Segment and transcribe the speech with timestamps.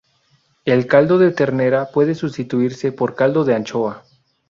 [0.65, 4.01] El caldo de ternera puede sustituirse por caldo de anchoa.